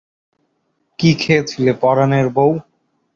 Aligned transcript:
কী 0.99 1.09
খেয়েছিলে 1.13 1.71
পরাণের 1.73 2.27
বৌ? 2.29 2.51